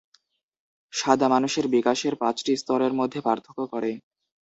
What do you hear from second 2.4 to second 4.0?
স্তরের মধ্যে পার্থক্য করে।